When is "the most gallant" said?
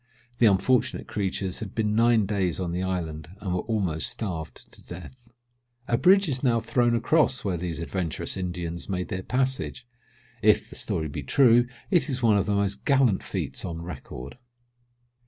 12.47-13.21